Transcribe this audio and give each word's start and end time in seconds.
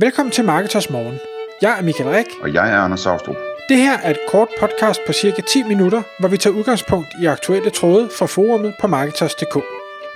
Velkommen 0.00 0.32
til 0.32 0.44
Marketers 0.44 0.90
Morgen. 0.90 1.18
Jeg 1.62 1.78
er 1.78 1.82
Michael 1.82 2.10
Rik. 2.10 2.26
Og 2.42 2.54
jeg 2.54 2.70
er 2.70 2.76
Anders 2.76 3.00
Saustrup. 3.00 3.36
Det 3.68 3.76
her 3.76 3.98
er 3.98 4.10
et 4.10 4.18
kort 4.28 4.48
podcast 4.60 5.00
på 5.06 5.12
cirka 5.12 5.42
10 5.42 5.62
minutter, 5.62 6.02
hvor 6.20 6.28
vi 6.28 6.36
tager 6.36 6.56
udgangspunkt 6.56 7.08
i 7.22 7.26
aktuelle 7.26 7.70
tråde 7.70 8.08
fra 8.18 8.26
forumet 8.26 8.74
på 8.80 8.86
Marketers.dk. 8.86 9.54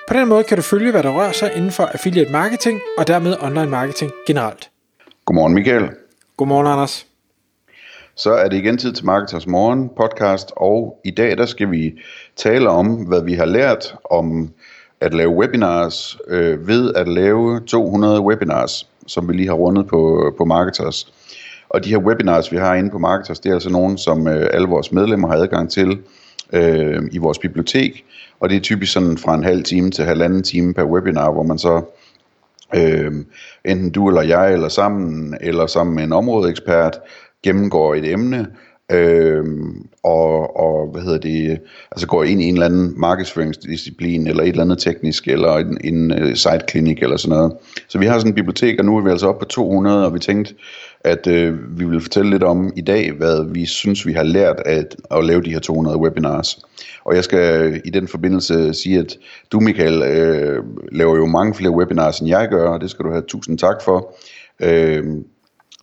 På 0.08 0.14
den 0.14 0.28
måde 0.28 0.44
kan 0.44 0.56
du 0.56 0.62
følge, 0.62 0.90
hvad 0.90 1.02
der 1.02 1.10
rører 1.10 1.32
sig 1.32 1.52
inden 1.56 1.70
for 1.70 1.84
affiliate 1.84 2.32
marketing 2.32 2.80
og 2.98 3.06
dermed 3.06 3.36
online 3.40 3.70
marketing 3.70 4.12
generelt. 4.26 4.70
Godmorgen 5.24 5.54
Michael. 5.54 5.90
Godmorgen 6.36 6.66
Anders. 6.66 7.06
Så 8.14 8.32
er 8.32 8.48
det 8.48 8.56
igen 8.56 8.78
tid 8.78 8.92
til 8.92 9.06
Marketers 9.06 9.46
Morgen 9.46 9.90
podcast, 9.96 10.52
og 10.56 11.00
i 11.04 11.10
dag 11.10 11.38
der 11.38 11.46
skal 11.46 11.70
vi 11.70 12.00
tale 12.36 12.68
om, 12.68 12.86
hvad 12.86 13.22
vi 13.22 13.34
har 13.34 13.46
lært 13.46 13.94
om 14.10 14.52
at 15.02 15.14
lave 15.14 15.30
webinars 15.30 16.18
øh, 16.28 16.68
ved 16.68 16.94
at 16.94 17.08
lave 17.08 17.60
200 17.60 18.20
webinars, 18.20 18.88
som 19.06 19.28
vi 19.28 19.32
lige 19.32 19.48
har 19.48 19.54
rundet 19.54 19.86
på, 19.86 20.32
på 20.38 20.44
Marketers. 20.44 21.12
Og 21.68 21.84
de 21.84 21.88
her 21.88 21.98
webinars, 21.98 22.52
vi 22.52 22.56
har 22.56 22.74
inde 22.74 22.90
på 22.90 22.98
Marketers, 22.98 23.40
det 23.40 23.50
er 23.50 23.54
altså 23.54 23.70
nogle, 23.70 23.98
som 23.98 24.28
øh, 24.28 24.48
alle 24.52 24.68
vores 24.68 24.92
medlemmer 24.92 25.28
har 25.28 25.34
adgang 25.34 25.70
til 25.70 25.98
øh, 26.52 27.02
i 27.12 27.18
vores 27.18 27.38
bibliotek. 27.38 28.04
Og 28.40 28.48
det 28.48 28.56
er 28.56 28.60
typisk 28.60 28.92
sådan 28.92 29.18
fra 29.18 29.34
en 29.34 29.44
halv 29.44 29.64
time 29.64 29.90
til 29.90 30.04
halvanden 30.04 30.42
time 30.42 30.74
per 30.74 30.84
webinar, 30.84 31.32
hvor 31.32 31.42
man 31.42 31.58
så 31.58 31.82
øh, 32.74 33.12
enten 33.64 33.90
du 33.90 34.08
eller 34.08 34.22
jeg, 34.22 34.52
eller 34.52 34.68
sammen, 34.68 35.36
eller 35.40 35.66
sammen 35.66 35.94
med 35.94 36.04
en 36.04 36.12
områdeekspert, 36.12 36.98
gennemgår 37.42 37.94
et 37.94 38.12
emne, 38.12 38.46
øh, 38.92 39.44
og, 40.02 40.56
og 40.56 40.71
hvad 40.86 41.02
hedder 41.02 41.18
det, 41.18 41.50
øh, 41.50 41.56
altså 41.90 42.06
går 42.06 42.24
ind 42.24 42.42
i 42.42 42.44
en 42.44 42.54
eller 42.54 42.66
anden 42.66 42.94
markedsføringsdisciplin, 42.96 44.26
eller 44.26 44.42
et 44.42 44.48
eller 44.48 44.62
andet 44.62 44.78
teknisk, 44.78 45.28
eller 45.28 45.56
en, 45.56 45.78
en 45.84 46.12
øh, 46.12 46.36
site-klinik, 46.36 47.02
eller 47.02 47.16
sådan 47.16 47.36
noget. 47.36 47.52
Så 47.88 47.98
vi 47.98 48.06
har 48.06 48.18
sådan 48.18 48.30
en 48.30 48.34
bibliotek, 48.34 48.78
og 48.78 48.84
nu 48.84 48.96
er 48.96 49.00
vi 49.00 49.10
altså 49.10 49.28
oppe 49.28 49.38
på 49.38 49.44
200, 49.44 50.06
og 50.06 50.14
vi 50.14 50.18
tænkte, 50.18 50.54
at 51.04 51.26
øh, 51.26 51.78
vi 51.78 51.84
vil 51.84 52.00
fortælle 52.00 52.30
lidt 52.30 52.42
om 52.42 52.72
i 52.76 52.80
dag, 52.80 53.12
hvad 53.12 53.52
vi 53.52 53.66
synes, 53.66 54.06
vi 54.06 54.12
har 54.12 54.22
lært 54.22 54.56
at, 54.66 54.96
at 55.10 55.24
lave 55.24 55.42
de 55.42 55.52
her 55.52 55.60
200 55.60 55.98
webinars. 55.98 56.58
Og 57.04 57.14
jeg 57.14 57.24
skal 57.24 57.62
øh, 57.62 57.80
i 57.84 57.90
den 57.90 58.08
forbindelse 58.08 58.74
sige, 58.74 58.98
at 58.98 59.16
du, 59.52 59.60
Michael, 59.60 60.02
øh, 60.02 60.64
laver 60.92 61.16
jo 61.16 61.26
mange 61.26 61.54
flere 61.54 61.70
webinars, 61.70 62.18
end 62.18 62.28
jeg 62.28 62.48
gør, 62.48 62.68
og 62.68 62.80
det 62.80 62.90
skal 62.90 63.04
du 63.04 63.10
have 63.10 63.24
tusind 63.28 63.58
tak 63.58 63.82
for. 63.84 64.14
Øh, 64.60 65.04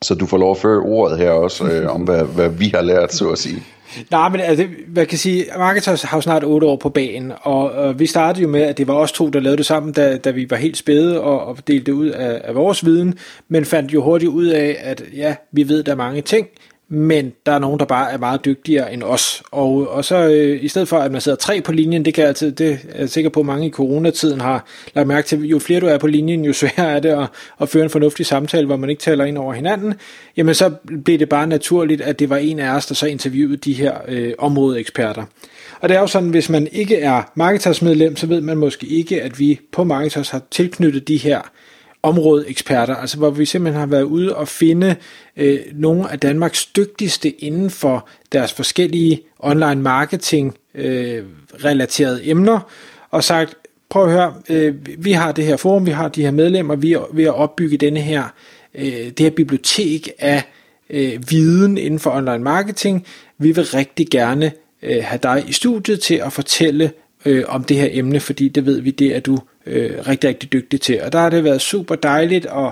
så 0.01 0.15
du 0.15 0.25
får 0.25 0.37
lov 0.37 0.51
at 0.51 0.57
føre 0.57 0.79
ordet 0.79 1.17
her 1.17 1.31
også, 1.31 1.71
øh, 1.71 1.95
om 1.95 2.01
hvad, 2.01 2.23
hvad 2.23 2.49
vi 2.49 2.71
har 2.73 2.81
lært, 2.81 3.13
så 3.13 3.29
at 3.29 3.37
sige. 3.37 3.63
Nej, 4.11 4.29
men 4.29 4.39
altså, 4.39 4.67
hvad 4.87 5.05
kan 5.05 5.17
sige, 5.17 5.45
Marketers 5.57 6.01
har 6.01 6.17
jo 6.17 6.21
snart 6.21 6.43
otte 6.43 6.67
år 6.67 6.75
på 6.75 6.89
banen, 6.89 7.33
og 7.41 7.89
øh, 7.89 7.99
vi 7.99 8.05
startede 8.05 8.43
jo 8.43 8.49
med, 8.49 8.61
at 8.61 8.77
det 8.77 8.87
var 8.87 8.93
os 8.93 9.11
to, 9.11 9.29
der 9.29 9.39
lavede 9.39 9.57
det 9.57 9.65
sammen, 9.65 9.93
da, 9.93 10.17
da 10.17 10.31
vi 10.31 10.49
var 10.49 10.57
helt 10.57 10.77
spæde 10.77 11.21
og, 11.21 11.45
og 11.45 11.57
delte 11.67 11.85
det 11.85 11.91
ud 11.91 12.07
af, 12.07 12.41
af 12.43 12.55
vores 12.55 12.85
viden, 12.85 13.17
men 13.47 13.65
fandt 13.65 13.93
jo 13.93 14.03
hurtigt 14.03 14.29
ud 14.31 14.45
af, 14.45 14.77
at 14.79 15.03
ja, 15.15 15.35
vi 15.51 15.69
ved, 15.69 15.83
der 15.83 15.91
er 15.91 15.95
mange 15.95 16.21
ting, 16.21 16.47
men 16.91 17.33
der 17.45 17.51
er 17.51 17.59
nogen, 17.59 17.79
der 17.79 17.85
bare 17.85 18.11
er 18.11 18.17
meget 18.17 18.45
dygtigere 18.45 18.93
end 18.93 19.03
os. 19.03 19.43
Og, 19.51 19.89
og 19.89 20.05
så 20.05 20.27
øh, 20.27 20.63
i 20.63 20.67
stedet 20.67 20.87
for, 20.87 20.97
at 20.97 21.11
man 21.11 21.21
sidder 21.21 21.35
tre 21.35 21.61
på 21.61 21.71
linjen, 21.71 22.05
det 22.05 22.13
kan 22.13 22.21
jeg 22.21 22.27
altid, 22.27 22.51
det 22.51 22.79
er 22.89 22.99
jeg 22.99 23.09
sikker 23.09 23.29
på, 23.29 23.39
at 23.39 23.45
mange 23.45 23.67
i 23.67 23.71
coronatiden 23.71 24.41
har 24.41 24.65
lagt 24.93 25.07
mærke 25.07 25.27
til, 25.27 25.43
jo 25.45 25.59
flere 25.59 25.79
du 25.79 25.85
er 25.85 25.97
på 25.97 26.07
linjen, 26.07 26.45
jo 26.45 26.53
sværere 26.53 26.91
er 26.95 26.99
det 26.99 27.09
at, 27.09 27.27
at 27.61 27.69
føre 27.69 27.83
en 27.83 27.89
fornuftig 27.89 28.25
samtale, 28.25 28.65
hvor 28.65 28.75
man 28.75 28.89
ikke 28.89 29.01
taler 29.01 29.25
ind 29.25 29.37
over 29.37 29.53
hinanden. 29.53 29.93
Jamen 30.37 30.55
så 30.55 30.71
blev 31.05 31.19
det 31.19 31.29
bare 31.29 31.47
naturligt, 31.47 32.01
at 32.01 32.19
det 32.19 32.29
var 32.29 32.37
en 32.37 32.59
af 32.59 32.75
os, 32.75 32.85
der 32.85 32.95
så 32.95 33.05
interviewede 33.05 33.57
de 33.57 33.73
her 33.73 33.97
øh, 34.07 34.33
områdeeksperter. 34.37 35.23
Og 35.81 35.89
det 35.89 35.97
er 35.97 36.01
jo 36.01 36.07
sådan, 36.07 36.29
hvis 36.29 36.49
man 36.49 36.67
ikke 36.71 36.95
er 36.97 37.31
Marketers 37.35 37.81
medlem, 37.81 38.15
så 38.15 38.27
ved 38.27 38.41
man 38.41 38.57
måske 38.57 38.87
ikke, 38.87 39.21
at 39.21 39.39
vi 39.39 39.59
på 39.71 39.83
Marketers 39.83 40.29
har 40.29 40.41
tilknyttet 40.51 41.07
de 41.07 41.17
her 41.17 41.41
områdeeksperter, 42.03 42.95
altså 42.95 43.17
hvor 43.17 43.29
vi 43.29 43.45
simpelthen 43.45 43.79
har 43.79 43.87
været 43.87 44.03
ude 44.03 44.35
og 44.35 44.47
finde 44.47 44.95
øh, 45.37 45.59
nogle 45.73 46.11
af 46.11 46.19
Danmarks 46.19 46.65
dygtigste 46.65 47.29
inden 47.29 47.69
for 47.69 48.07
deres 48.31 48.53
forskellige 48.53 49.21
online 49.39 49.81
marketing 49.81 50.57
øh, 50.75 51.23
relaterede 51.65 52.29
emner, 52.29 52.59
og 53.11 53.23
sagt, 53.23 53.55
prøv 53.89 54.05
at 54.05 54.11
høre, 54.11 54.33
øh, 54.49 54.75
vi 54.97 55.11
har 55.11 55.31
det 55.31 55.45
her 55.45 55.57
forum, 55.57 55.85
vi 55.85 55.91
har 55.91 56.07
de 56.07 56.21
her 56.21 56.31
medlemmer, 56.31 56.75
vi 56.75 56.93
er 56.93 57.09
ved 57.13 57.23
at 57.23 57.35
opbygge 57.35 57.77
denne 57.77 57.99
her, 57.99 58.23
øh, 58.75 58.83
det 58.85 59.19
her 59.19 59.29
bibliotek 59.29 60.09
af 60.19 60.43
øh, 60.89 61.29
viden 61.29 61.77
inden 61.77 61.99
for 61.99 62.11
online 62.11 62.43
marketing. 62.43 63.05
Vi 63.37 63.51
vil 63.51 63.65
rigtig 63.65 64.07
gerne 64.07 64.51
øh, 64.83 65.03
have 65.03 65.19
dig 65.23 65.43
i 65.47 65.51
studiet 65.51 65.99
til 65.99 66.15
at 66.15 66.33
fortælle 66.33 66.91
øh, 67.25 67.43
om 67.47 67.63
det 67.63 67.77
her 67.77 67.87
emne, 67.91 68.19
fordi 68.19 68.47
det 68.47 68.65
ved 68.65 68.81
vi, 68.81 68.91
det 68.91 69.15
er 69.15 69.19
du 69.19 69.37
øh, 69.69 70.07
rigtig, 70.07 70.29
rigtig 70.29 70.53
dygtig 70.53 70.81
til. 70.81 71.01
Og 71.01 71.13
der 71.13 71.19
har 71.19 71.29
det 71.29 71.43
været 71.43 71.61
super 71.61 71.95
dejligt 71.95 72.45
at 72.45 72.71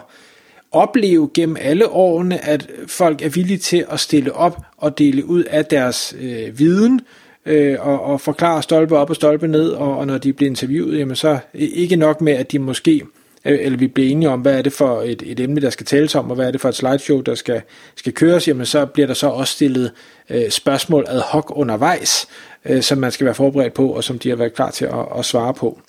opleve 0.72 1.30
gennem 1.34 1.58
alle 1.59 1.90
årene, 1.90 2.46
at 2.46 2.69
folk 2.88 3.22
er 3.22 3.30
villige 3.30 3.58
til 3.58 3.85
at 3.90 4.00
stille 4.00 4.34
op 4.34 4.58
og 4.78 4.97
dele 4.97 5.25
ud 5.25 5.44
af 5.44 5.66
deres 5.66 6.16
øh, 6.19 6.59
viden, 6.59 7.02
øh, 7.46 7.78
og, 7.80 8.02
og 8.02 8.22
forklare 8.22 8.63
stolpe 8.63 8.97
op 8.97 9.09
og 9.09 9.16
stolpe 9.16 9.47
ned, 9.47 9.69
og, 9.69 9.97
og 9.97 10.08
når 10.08 10.18
de 10.18 10.34
bliver 10.34 10.50
interviewet, 10.50 11.00
jamen 11.00 11.16
så 11.16 11.30
øh, 11.30 11.40
ikke 11.53 11.96
nok 11.96 12.22
med, 12.22 12.34
at 12.34 12.52
de 12.52 12.59
måske 12.59 13.03
øh, 13.46 13.59
eller 13.62 13.78
vi 13.78 13.88
bliver 13.88 14.09
enige 14.09 14.29
om, 14.29 14.41
hvad 14.41 14.58
er 14.58 14.62
det 14.62 14.74
for 14.74 15.02
et, 15.02 15.24
et 15.25 15.40
emne, 15.40 15.62
der 15.62 15.69
skal 15.69 15.85
tales 15.85 16.16
om, 16.16 16.29
og 16.29 16.35
hvad 16.35 16.47
er 16.47 16.52
det 16.52 16.62
for 16.62 16.69
et 16.69 16.75
slideshow, 16.75 17.22
der 17.22 17.35
skal, 17.35 17.62
skal 17.96 18.14
køres, 18.14 18.47
jamen 18.47 18.66
så 18.66 18.85
bliver 18.85 19.08
der 19.08 19.14
så 19.14 19.28
også 19.28 19.53
stillet 19.53 19.91
øh, 20.29 20.50
spørgsmål 20.50 21.06
ad 21.08 21.22
hoc 21.22 21.46
undervejs, 21.50 22.28
øh, 22.66 22.81
som 22.81 22.97
man 22.97 23.12
skal 23.12 23.25
være 23.25 23.35
forberedt 23.35 23.74
på, 23.74 23.90
og 23.90 24.03
som 24.03 24.19
de 24.19 24.29
har 24.29 24.35
været 24.35 24.53
klar 24.53 24.72
til 24.72 24.85
at, 24.85 25.06
at 25.18 25.25
svare 25.25 25.53
på. 25.53 25.79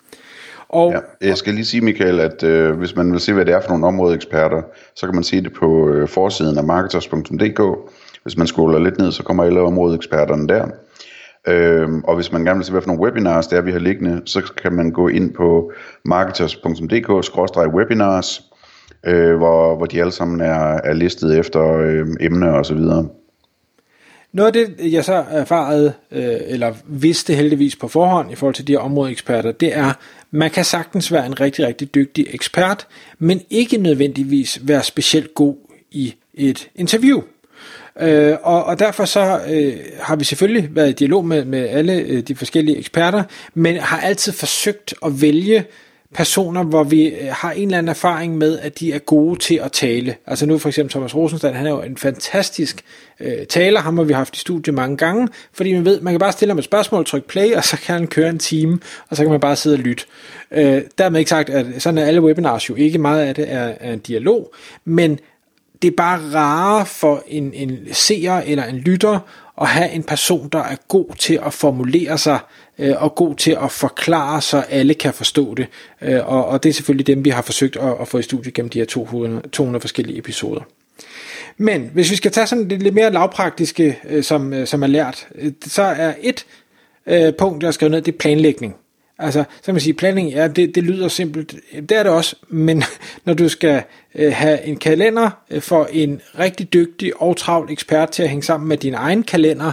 Og, 0.68 0.92
ja, 0.92 0.98
jeg 1.28 1.36
skal 1.36 1.54
lige 1.54 1.64
sige, 1.64 1.80
Michael, 1.80 2.20
at 2.20 2.42
øh, 2.42 2.78
hvis 2.78 2.96
man 2.96 3.12
vil 3.12 3.20
se, 3.20 3.32
hvad 3.32 3.44
det 3.44 3.54
er 3.54 3.60
for 3.60 3.68
nogle 3.68 3.86
områdeeksperter, 3.86 4.62
så 4.96 5.06
kan 5.06 5.14
man 5.14 5.24
se 5.24 5.42
det 5.42 5.52
på 5.52 5.88
øh, 5.88 6.08
forsiden 6.08 6.58
af 6.58 6.64
marketers.dk. 6.64 7.60
Hvis 8.22 8.36
man 8.36 8.46
scroller 8.46 8.78
lidt 8.78 8.98
ned, 8.98 9.12
så 9.12 9.22
kommer 9.22 9.44
alle 9.44 9.60
områdeeksperterne 9.60 10.48
der. 10.48 10.66
Øh, 11.48 11.88
og 12.04 12.14
hvis 12.14 12.32
man 12.32 12.44
gerne 12.44 12.58
vil 12.58 12.64
se, 12.64 12.72
hvad 12.72 12.82
for 12.82 12.88
nogle 12.88 13.02
webinars 13.02 13.46
det 13.46 13.58
er, 13.58 13.62
vi 13.62 13.72
har 13.72 13.78
liggende, 13.78 14.22
så 14.24 14.52
kan 14.62 14.72
man 14.72 14.90
gå 14.90 15.08
ind 15.08 15.34
på 15.34 15.72
marketers.dk-webinars, 16.04 18.42
øh, 19.06 19.36
hvor, 19.36 19.76
hvor 19.76 19.86
de 19.86 20.00
alle 20.00 20.12
sammen 20.12 20.40
er, 20.40 20.80
er 20.84 20.92
listet 20.92 21.38
efter 21.38 21.78
øh, 21.78 22.06
emner 22.20 22.50
og 22.50 22.66
så 22.66 22.74
videre. 22.74 23.08
Noget 24.32 24.46
af 24.46 24.52
det, 24.52 24.92
jeg 24.92 25.04
så 25.04 25.24
erfarede, 25.30 25.92
øh, 26.12 26.36
eller 26.46 26.74
vidste 26.86 27.34
heldigvis 27.34 27.76
på 27.76 27.88
forhånd 27.88 28.32
i 28.32 28.34
forhold 28.34 28.54
til 28.54 28.66
de 28.66 28.72
her 28.72 28.78
områdeeksperter, 28.78 29.52
det 29.52 29.76
er, 29.76 29.92
man 30.30 30.50
kan 30.50 30.64
sagtens 30.64 31.12
være 31.12 31.26
en 31.26 31.40
rigtig, 31.40 31.66
rigtig 31.66 31.94
dygtig 31.94 32.26
ekspert, 32.30 32.86
men 33.18 33.40
ikke 33.50 33.76
nødvendigvis 33.76 34.58
være 34.62 34.82
specielt 34.82 35.34
god 35.34 35.56
i 35.90 36.14
et 36.34 36.68
interview. 36.74 37.22
Øh, 38.00 38.36
og, 38.42 38.64
og 38.64 38.78
derfor 38.78 39.04
så 39.04 39.40
øh, 39.50 39.72
har 40.00 40.16
vi 40.16 40.24
selvfølgelig 40.24 40.68
været 40.76 40.88
i 40.88 40.92
dialog 40.92 41.24
med, 41.24 41.44
med 41.44 41.68
alle 41.68 41.94
øh, 41.94 42.20
de 42.20 42.34
forskellige 42.34 42.78
eksperter, 42.78 43.22
men 43.54 43.76
har 43.76 44.00
altid 44.00 44.32
forsøgt 44.32 44.94
at 45.04 45.22
vælge 45.22 45.64
personer, 46.14 46.62
hvor 46.62 46.84
vi 46.84 47.06
øh, 47.06 47.28
har 47.30 47.52
en 47.52 47.62
eller 47.62 47.78
anden 47.78 47.88
erfaring 47.88 48.38
med, 48.38 48.58
at 48.58 48.80
de 48.80 48.92
er 48.92 48.98
gode 48.98 49.38
til 49.38 49.54
at 49.54 49.72
tale. 49.72 50.14
Altså 50.26 50.46
nu 50.46 50.58
for 50.58 50.68
eksempel 50.68 50.90
Thomas 50.90 51.14
Rosenstand, 51.14 51.54
han 51.54 51.66
er 51.66 51.70
jo 51.70 51.82
en 51.82 51.96
fantastisk 51.96 52.84
øh, 53.20 53.46
taler, 53.46 53.80
ham 53.80 53.96
har 53.96 54.04
vi 54.04 54.12
haft 54.12 54.36
i 54.36 54.40
studiet 54.40 54.74
mange 54.74 54.96
gange, 54.96 55.28
fordi 55.52 55.72
man 55.72 55.84
ved, 55.84 56.00
man 56.00 56.12
kan 56.12 56.20
bare 56.20 56.32
stille 56.32 56.50
ham 56.50 56.58
et 56.58 56.64
spørgsmål, 56.64 57.04
trykke 57.04 57.28
play, 57.28 57.54
og 57.54 57.64
så 57.64 57.76
kan 57.76 57.94
han 57.94 58.06
køre 58.06 58.28
en 58.28 58.38
time, 58.38 58.78
og 59.08 59.16
så 59.16 59.22
kan 59.22 59.30
man 59.30 59.40
bare 59.40 59.56
sidde 59.56 59.74
og 59.74 59.80
lytte. 59.80 60.04
Øh, 60.50 60.82
dermed 60.98 61.18
ikke 61.18 61.28
sagt, 61.28 61.50
at 61.50 61.82
sådan 61.82 61.98
er 61.98 62.04
alle 62.04 62.22
webinars 62.22 62.68
jo 62.68 62.74
ikke, 62.74 62.98
meget 62.98 63.26
af 63.26 63.34
det 63.34 63.52
er, 63.52 63.74
er 63.80 63.92
en 63.92 63.98
dialog, 63.98 64.54
men 64.84 65.18
det 65.82 65.88
er 65.88 65.96
bare 65.96 66.20
rare 66.34 66.86
for 66.86 67.22
en, 67.26 67.54
en 67.54 67.78
seer 67.92 68.36
eller 68.36 68.64
en 68.64 68.76
lytter 68.76 69.18
at 69.60 69.66
have 69.66 69.90
en 69.90 70.02
person, 70.02 70.48
der 70.48 70.58
er 70.58 70.76
god 70.88 71.14
til 71.18 71.40
at 71.46 71.52
formulere 71.52 72.18
sig 72.18 72.38
øh, 72.78 73.02
og 73.02 73.14
god 73.14 73.34
til 73.34 73.56
at 73.62 73.72
forklare, 73.72 74.40
så 74.40 74.64
alle 74.70 74.94
kan 74.94 75.14
forstå 75.14 75.54
det. 75.54 75.66
Øh, 76.02 76.28
og, 76.28 76.46
og 76.46 76.62
det 76.62 76.68
er 76.68 76.72
selvfølgelig 76.72 77.06
dem, 77.06 77.24
vi 77.24 77.30
har 77.30 77.42
forsøgt 77.42 77.76
at, 77.76 77.94
at 78.00 78.08
få 78.08 78.18
i 78.18 78.22
studiet 78.22 78.54
gennem 78.54 78.70
de 78.70 78.78
her 78.78 78.86
200, 78.86 79.48
200 79.48 79.80
forskellige 79.80 80.18
episoder. 80.18 80.60
Men 81.56 81.90
hvis 81.92 82.10
vi 82.10 82.16
skal 82.16 82.30
tage 82.30 82.46
sådan 82.46 82.70
det 82.70 82.82
lidt 82.82 82.94
mere 82.94 83.12
lavpraktiske, 83.12 83.98
øh, 84.08 84.22
som, 84.24 84.52
øh, 84.52 84.66
som 84.66 84.82
er 84.82 84.86
lært, 84.86 85.28
øh, 85.34 85.52
så 85.66 85.82
er 85.82 86.14
et 86.20 86.46
øh, 87.06 87.34
punkt, 87.38 87.62
jeg 87.62 87.66
har 87.66 87.72
skrevet 87.72 87.90
ned, 87.90 88.02
det 88.02 88.14
er 88.14 88.18
planlægning. 88.18 88.76
Altså, 89.18 89.44
så 89.56 89.64
kan 89.64 89.74
man 89.74 89.80
sige, 89.80 89.94
planning, 89.94 90.30
ja, 90.30 90.48
det, 90.48 90.74
det 90.74 90.84
lyder 90.84 91.08
simpelt, 91.08 91.54
det 91.72 91.92
er 91.92 92.02
det 92.02 92.12
også, 92.12 92.36
men 92.48 92.82
når 93.24 93.34
du 93.34 93.48
skal 93.48 93.82
øh, 94.14 94.32
have 94.32 94.64
en 94.64 94.76
kalender 94.76 95.30
øh, 95.50 95.62
for 95.62 95.88
en 95.92 96.20
rigtig 96.38 96.72
dygtig 96.72 97.22
og 97.22 97.36
travl 97.36 97.72
ekspert 97.72 98.10
til 98.10 98.22
at 98.22 98.28
hænge 98.28 98.42
sammen 98.42 98.68
med 98.68 98.76
din 98.76 98.94
egen 98.94 99.22
kalender, 99.22 99.72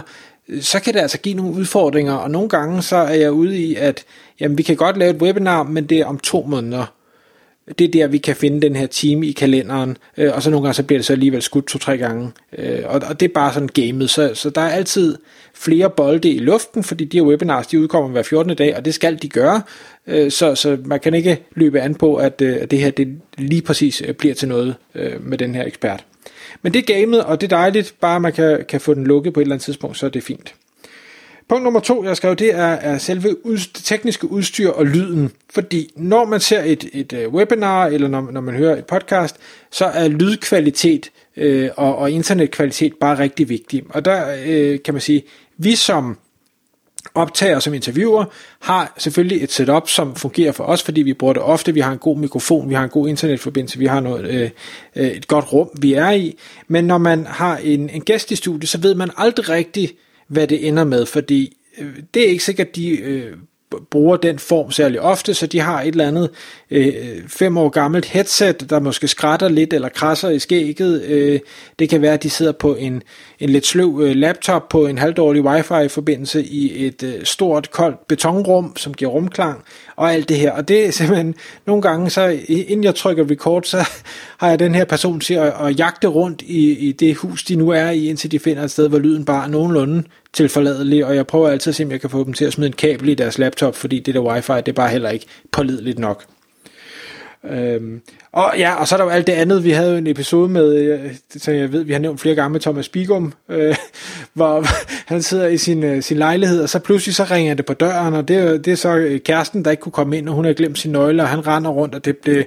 så 0.60 0.80
kan 0.80 0.94
det 0.94 1.00
altså 1.00 1.18
give 1.18 1.34
nogle 1.34 1.54
udfordringer, 1.54 2.12
og 2.12 2.30
nogle 2.30 2.48
gange 2.48 2.82
så 2.82 2.96
er 2.96 3.14
jeg 3.14 3.32
ude 3.32 3.58
i, 3.58 3.74
at 3.74 4.04
jamen, 4.40 4.58
vi 4.58 4.62
kan 4.62 4.76
godt 4.76 4.96
lave 4.96 5.10
et 5.10 5.22
webinar, 5.22 5.62
men 5.62 5.86
det 5.86 5.98
er 5.98 6.06
om 6.06 6.18
to 6.18 6.42
måneder. 6.42 6.92
det 7.78 7.84
er 7.84 7.88
der, 7.88 8.06
vi 8.06 8.18
kan 8.18 8.36
finde 8.36 8.60
den 8.60 8.76
her 8.76 8.86
time 8.86 9.26
i 9.26 9.32
kalenderen, 9.32 9.96
øh, 10.16 10.34
og 10.34 10.42
så 10.42 10.50
nogle 10.50 10.64
gange 10.64 10.74
så 10.74 10.82
bliver 10.82 10.98
det 10.98 11.06
så 11.06 11.12
alligevel 11.12 11.42
skudt 11.42 11.66
to-tre 11.66 11.96
gange, 11.96 12.32
øh, 12.58 12.82
og, 12.84 13.02
og 13.08 13.20
det 13.20 13.28
er 13.28 13.32
bare 13.34 13.52
sådan 13.52 13.68
gamet, 13.68 14.10
så, 14.10 14.30
så 14.34 14.50
der 14.50 14.60
er 14.60 14.70
altid 14.70 15.18
flere 15.54 15.90
bolde 15.90 16.30
i 16.30 16.38
luften, 16.38 16.84
fordi 16.84 17.04
de 17.04 17.16
her 17.16 17.24
webinars, 17.24 17.66
de 17.66 17.80
udkommer 17.80 18.10
hver 18.10 18.22
14. 18.22 18.56
dag, 18.56 18.76
og 18.76 18.84
det 18.84 18.94
skal 18.94 19.22
de 19.22 19.28
gøre, 19.28 19.62
øh, 20.06 20.30
så, 20.30 20.54
så 20.54 20.78
man 20.84 21.00
kan 21.00 21.14
ikke 21.14 21.42
løbe 21.54 21.80
an 21.80 21.94
på, 21.94 22.16
at, 22.16 22.42
øh, 22.42 22.56
at 22.60 22.70
det 22.70 22.78
her 22.78 22.90
det 22.90 23.20
lige 23.38 23.62
præcis 23.62 24.02
øh, 24.06 24.14
bliver 24.14 24.34
til 24.34 24.48
noget 24.48 24.74
øh, 24.94 25.24
med 25.26 25.38
den 25.38 25.54
her 25.54 25.64
ekspert. 25.64 26.04
Men 26.62 26.72
det 26.74 26.90
er 26.90 26.94
gamet, 26.94 27.24
og 27.24 27.40
det 27.40 27.52
er 27.52 27.56
dejligt, 27.56 27.94
bare 28.00 28.20
man 28.20 28.32
kan, 28.32 28.64
kan 28.68 28.80
få 28.80 28.94
den 28.94 29.04
lukket 29.04 29.32
på 29.32 29.40
et 29.40 29.44
eller 29.44 29.54
andet 29.54 29.64
tidspunkt, 29.64 29.98
så 29.98 30.06
er 30.06 30.10
det 30.10 30.22
fint. 30.22 30.54
Punkt 31.48 31.64
nummer 31.64 31.80
to, 31.80 32.04
jeg 32.04 32.16
skrev, 32.16 32.36
det 32.36 32.54
er, 32.54 32.66
er 32.66 32.98
selve 32.98 33.46
ud, 33.46 33.56
det 33.56 33.84
tekniske 33.84 34.30
udstyr 34.30 34.70
og 34.70 34.86
lyden. 34.86 35.30
Fordi 35.50 35.92
når 35.96 36.24
man 36.24 36.40
ser 36.40 36.62
et, 36.62 36.88
et 36.92 37.12
uh, 37.12 37.34
webinar, 37.34 37.86
eller 37.86 38.08
når, 38.08 38.30
når 38.30 38.40
man 38.40 38.54
hører 38.54 38.76
et 38.76 38.84
podcast, 38.84 39.36
så 39.70 39.84
er 39.84 40.08
lydkvalitet 40.08 41.10
øh, 41.36 41.70
og, 41.76 41.96
og 41.96 42.10
internetkvalitet 42.10 42.94
bare 43.00 43.18
rigtig 43.18 43.48
vigtig. 43.48 43.84
Og 43.88 44.04
der 44.04 44.36
øh, 44.46 44.78
kan 44.84 44.94
man 44.94 45.00
sige, 45.00 45.22
vi 45.56 45.74
som 45.74 46.16
optager 47.14 47.60
som 47.60 47.74
interviewer 47.74 48.24
har 48.60 48.94
selvfølgelig 48.98 49.42
et 49.42 49.52
setup, 49.52 49.88
som 49.88 50.16
fungerer 50.16 50.52
for 50.52 50.64
os, 50.64 50.82
fordi 50.82 51.02
vi 51.02 51.14
bruger 51.14 51.32
det 51.32 51.42
ofte. 51.42 51.74
Vi 51.74 51.80
har 51.80 51.92
en 51.92 51.98
god 51.98 52.18
mikrofon, 52.18 52.68
vi 52.68 52.74
har 52.74 52.84
en 52.84 52.90
god 52.90 53.08
internetforbindelse, 53.08 53.78
vi 53.78 53.86
har 53.86 54.00
noget, 54.00 54.26
øh, 54.26 54.50
øh 54.96 55.06
et 55.06 55.28
godt 55.28 55.52
rum, 55.52 55.70
vi 55.80 55.92
er 55.94 56.10
i. 56.10 56.38
Men 56.68 56.84
når 56.84 56.98
man 56.98 57.26
har 57.26 57.56
en, 57.56 57.90
en 57.90 58.00
gæst 58.00 58.30
i 58.30 58.36
studiet, 58.36 58.68
så 58.68 58.78
ved 58.78 58.94
man 58.94 59.10
aldrig 59.16 59.48
rigtigt, 59.48 59.92
hvad 60.28 60.46
det 60.46 60.68
ender 60.68 60.84
med, 60.84 61.06
fordi 61.06 61.56
øh, 61.78 61.96
det 62.14 62.22
er 62.22 62.28
ikke 62.28 62.44
sikkert, 62.44 62.76
de 62.76 62.88
øh, 62.88 63.36
bruger 63.90 64.16
den 64.16 64.38
form 64.38 64.70
særlig 64.70 65.00
ofte, 65.00 65.34
så 65.34 65.46
de 65.46 65.60
har 65.60 65.82
et 65.82 65.88
eller 65.88 66.08
andet 66.08 66.30
øh, 66.70 66.94
fem 67.28 67.58
år 67.58 67.68
gammelt 67.68 68.04
headset, 68.04 68.70
der 68.70 68.80
måske 68.80 69.08
skrætter 69.08 69.48
lidt 69.48 69.72
eller 69.72 69.88
krasser 69.88 70.30
i 70.30 70.38
skægget. 70.38 71.02
Øh, 71.02 71.40
det 71.78 71.88
kan 71.88 72.02
være, 72.02 72.12
at 72.12 72.22
de 72.22 72.30
sidder 72.30 72.52
på 72.52 72.74
en, 72.74 73.02
en 73.40 73.50
lidt 73.50 73.66
sløv 73.66 74.00
øh, 74.02 74.16
laptop 74.16 74.68
på 74.68 74.86
en 74.86 74.98
halvdårlig 74.98 75.42
wifi-forbindelse 75.42 76.44
i 76.44 76.86
et 76.86 77.02
øh, 77.02 77.24
stort, 77.24 77.70
koldt 77.70 78.08
betonrum, 78.08 78.76
som 78.76 78.94
giver 78.94 79.10
rumklang 79.10 79.64
og 79.96 80.12
alt 80.12 80.28
det 80.28 80.36
her. 80.36 80.52
Og 80.52 80.68
det 80.68 80.86
er 80.86 80.90
simpelthen 80.90 81.34
nogle 81.66 81.82
gange, 81.82 82.10
så 82.10 82.38
inden 82.48 82.84
jeg 82.84 82.94
trykker 82.94 83.30
record, 83.30 83.62
så 83.62 83.88
har 84.40 84.48
jeg 84.48 84.58
den 84.58 84.74
her 84.74 84.84
person 84.84 85.20
til 85.20 85.34
at, 85.34 85.52
at 85.60 85.78
jagte 85.78 86.06
rundt 86.06 86.42
i, 86.42 86.88
i 86.88 86.92
det 86.92 87.16
hus, 87.16 87.44
de 87.44 87.56
nu 87.56 87.70
er 87.70 87.90
i, 87.90 88.08
indtil 88.08 88.32
de 88.32 88.38
finder 88.38 88.62
et 88.62 88.70
sted, 88.70 88.88
hvor 88.88 88.98
lyden 88.98 89.24
bare 89.24 89.48
nogenlunde 89.48 90.02
tilforladelige, 90.36 91.06
og 91.06 91.16
jeg 91.16 91.26
prøver 91.26 91.48
altid 91.48 91.70
at 91.70 91.74
se, 91.74 91.84
om 91.84 91.90
jeg 91.90 92.00
kan 92.00 92.10
få 92.10 92.24
dem 92.24 92.32
til 92.32 92.44
at 92.44 92.52
smide 92.52 92.66
en 92.66 92.72
kabel 92.72 93.08
i 93.08 93.14
deres 93.14 93.38
laptop, 93.38 93.74
fordi 93.74 93.98
det 93.98 94.14
der 94.14 94.20
wifi, 94.20 94.52
det 94.52 94.68
er 94.68 94.72
bare 94.72 94.88
heller 94.88 95.10
ikke 95.10 95.26
pålideligt 95.52 95.98
nok. 95.98 96.24
Øhm, 97.50 98.00
og 98.32 98.52
ja, 98.58 98.74
og 98.74 98.88
så 98.88 98.94
er 98.94 98.96
der 98.96 99.04
jo 99.04 99.10
alt 99.10 99.26
det 99.26 99.32
andet. 99.32 99.64
Vi 99.64 99.70
havde 99.70 99.90
jo 99.90 99.96
en 99.96 100.06
episode 100.06 100.48
med, 100.48 100.74
øh, 100.74 101.14
som 101.36 101.54
jeg 101.54 101.72
ved, 101.72 101.82
vi 101.82 101.92
har 101.92 102.00
nævnt 102.00 102.20
flere 102.20 102.34
gange 102.34 102.52
med 102.52 102.60
Thomas 102.60 102.88
Bigum, 102.88 103.32
øh, 103.48 103.76
hvor 104.34 104.64
han 105.08 105.22
sidder 105.22 105.46
i 105.46 105.58
sin, 105.58 105.82
øh, 105.82 106.02
sin 106.02 106.16
lejlighed, 106.16 106.62
og 106.62 106.68
så 106.68 106.78
pludselig 106.78 107.14
så 107.14 107.24
ringer 107.24 107.54
det 107.54 107.66
på 107.66 107.74
døren, 107.74 108.14
og 108.14 108.28
det, 108.28 108.64
det 108.64 108.72
er 108.72 108.76
så 108.76 108.96
øh, 108.96 109.20
kæresten, 109.20 109.64
der 109.64 109.70
ikke 109.70 109.80
kunne 109.80 109.92
komme 109.92 110.18
ind, 110.18 110.28
og 110.28 110.34
hun 110.34 110.44
har 110.44 110.52
glemt 110.52 110.78
sin 110.78 110.92
nøgle, 110.92 111.22
og 111.22 111.28
han 111.28 111.46
render 111.46 111.70
rundt, 111.70 111.94
og 111.94 112.04
det 112.04 112.16
blev, 112.16 112.44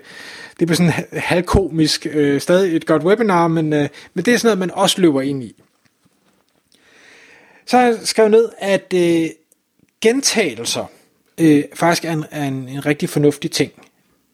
det 0.59 0.68
blev 0.68 0.75
sådan 0.75 0.94
halvkomisk. 1.13 2.07
Øh, 2.13 2.41
stadig 2.41 2.75
et 2.75 2.86
godt 2.86 3.03
webinar, 3.03 3.47
men, 3.47 3.74
øh, 3.74 3.88
men 4.13 4.25
det 4.25 4.33
er 4.33 4.38
sådan 4.38 4.47
noget, 4.47 4.59
man 4.59 4.71
også 4.71 5.01
løber 5.01 5.21
ind 5.21 5.44
i. 5.44 5.56
Så 7.69 7.77
har 7.77 7.86
jeg 7.86 7.98
skrevet 8.04 8.31
ned, 8.31 8.50
at 8.57 8.94
øh, 8.95 9.30
gentagelser 10.01 10.92
øh, 11.38 11.63
faktisk 11.74 12.06
er 12.06 12.13
en, 12.13 12.25
er 12.31 12.45
en, 12.45 12.69
en 12.69 12.86
rigtig 12.86 13.10
fornuftig 13.10 13.51
ting. 13.51 13.71